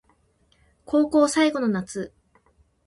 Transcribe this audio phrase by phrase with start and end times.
[0.85, 2.11] 高校最後の夏